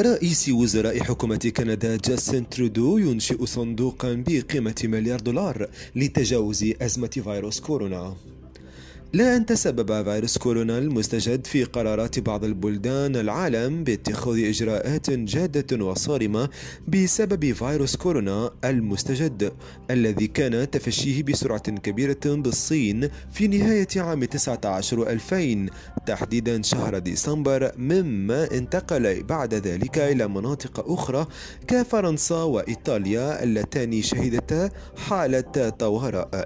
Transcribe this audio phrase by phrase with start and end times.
[0.00, 8.16] رئيس وزراء حكومة كندا جاستن ترودو ينشئ صندوقا بقيمة مليار دولار لتجاوز أزمة فيروس كورونا.
[9.12, 16.48] لا أن تسبب فيروس كورونا المستجد في قرارات بعض البلدان العالم باتخاذ إجراءات جادة وصارمة
[16.88, 19.52] بسبب فيروس كورونا المستجد
[19.90, 25.66] الذي كان تفشيه بسرعة كبيرة بالصين في نهاية عام 19 2000
[26.06, 31.26] تحديدا شهر ديسمبر مما انتقل بعد ذلك إلى مناطق أخرى
[31.68, 36.44] كفرنسا وإيطاليا اللتان شهدتا حالة طوارئ.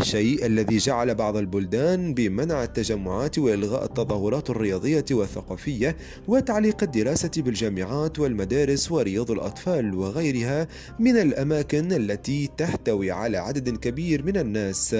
[0.00, 5.96] الشيء الذي جعل بعض البلدان بمنع التجمعات وإلغاء التظاهرات الرياضية والثقافية
[6.28, 14.36] وتعليق الدراسة بالجامعات والمدارس ورياض الأطفال وغيرها من الأماكن التي تحتوي على عدد كبير من
[14.36, 14.96] الناس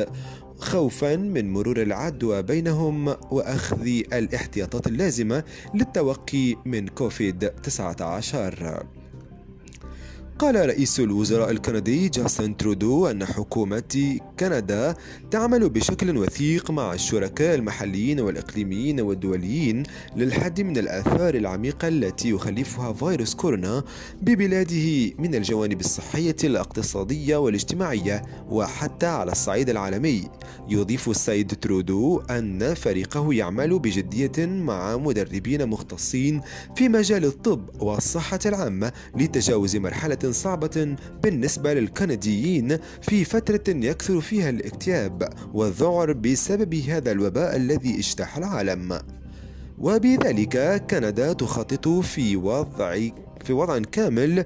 [0.58, 9.03] خوفا من مرور العدوى بينهم وأخذ الاحتياطات اللازمة للتوقي من كوفيد 19
[10.38, 14.94] قال رئيس الوزراء الكندي جاستن ترودو أن حكومة كندا
[15.30, 19.82] تعمل بشكل وثيق مع الشركاء المحليين والإقليميين والدوليين
[20.16, 23.84] للحد من الآثار العميقة التي يخلفها فيروس كورونا
[24.22, 30.28] ببلاده من الجوانب الصحية الاقتصادية والاجتماعية وحتى على الصعيد العالمي.
[30.68, 36.40] يضيف السيد ترودو أن فريقه يعمل بجدية مع مدربين مختصين
[36.76, 45.28] في مجال الطب والصحة العامة لتجاوز مرحلة صعبة بالنسبة للكنديين في فترة يكثر فيها الاكتئاب
[45.54, 48.98] والذعر بسبب هذا الوباء الذي اجتاح العالم.
[49.78, 52.98] وبذلك كندا تخطط في وضع
[53.44, 54.44] في وضع كامل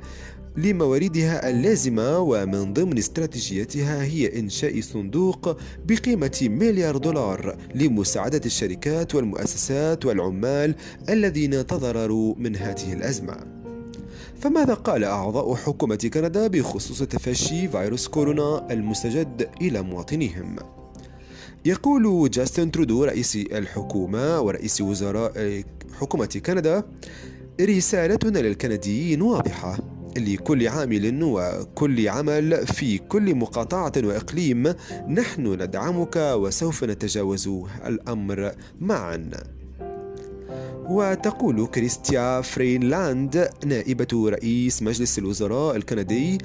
[0.56, 10.74] لمواردها اللازمة ومن ضمن استراتيجيتها هي إنشاء صندوق بقيمة مليار دولار لمساعدة الشركات والمؤسسات والعمال
[11.08, 13.57] الذين تضرروا من هذه الأزمة.
[14.40, 20.56] فماذا قال أعضاء حكومة كندا بخصوص تفشي فيروس كورونا المستجد إلى مواطنيهم؟
[21.64, 25.62] يقول جاستن ترودو رئيس الحكومة ورئيس وزراء
[26.00, 26.82] حكومة كندا
[27.60, 29.78] رسالتنا للكنديين واضحة
[30.16, 34.74] لكل عامل وكل عمل في كل مقاطعة وإقليم
[35.08, 37.50] نحن ندعمك وسوف نتجاوز
[37.86, 39.30] الأمر معا
[40.88, 46.38] وتقول كريستيا فرينلاند نائبة رئيس مجلس الوزراء الكندي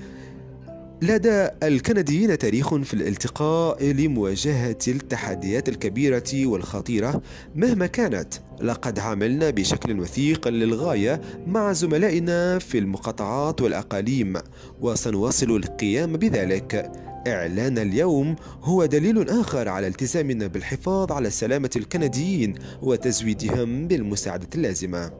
[1.01, 7.21] لدى الكنديين تاريخ في الالتقاء لمواجهة التحديات الكبيرة والخطيرة
[7.55, 8.33] مهما كانت.
[8.61, 14.33] لقد عملنا بشكل وثيق للغاية مع زملائنا في المقاطعات والأقاليم
[14.81, 16.91] وسنواصل القيام بذلك.
[17.27, 25.11] إعلان اليوم هو دليل آخر على التزامنا بالحفاظ على سلامة الكنديين وتزويدهم بالمساعدة اللازمة.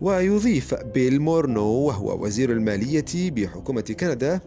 [0.00, 4.40] ويضيف بيل مورنو وهو وزير المالية بحكومة كندا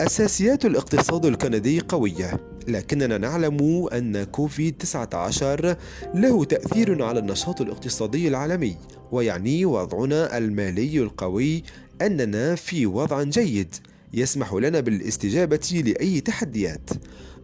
[0.00, 5.76] أساسيات الاقتصاد الكندي قوية لكننا نعلم أن كوفيد 19
[6.14, 8.76] له تأثير على النشاط الاقتصادي العالمي
[9.12, 11.62] ويعني وضعنا المالي القوي
[12.02, 13.74] أننا في وضع جيد
[14.14, 16.90] يسمح لنا بالاستجابة لأي تحديات.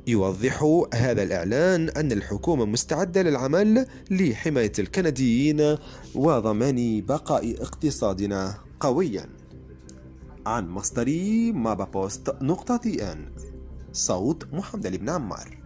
[0.07, 5.77] يوضح هذا الإعلان أن الحكومة مستعدة للعمل لحماية الكنديين
[6.15, 9.27] وضمان بقاء اقتصادنا قويا.
[10.47, 13.33] عن مصدري مابا بوست نقطة إن.
[13.93, 15.60] صوت محمد بن عمار.